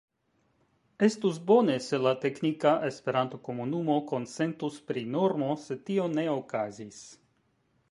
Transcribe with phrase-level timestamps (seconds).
[1.07, 7.07] Estus bone, se la teknika Esperanto-komunumo konsentus pri normo, sed tio ne okazis.